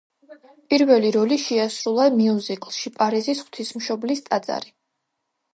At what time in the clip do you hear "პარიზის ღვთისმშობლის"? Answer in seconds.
2.97-4.29